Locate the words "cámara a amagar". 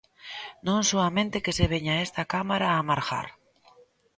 2.33-3.27